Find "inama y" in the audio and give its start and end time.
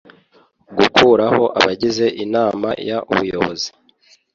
2.23-2.91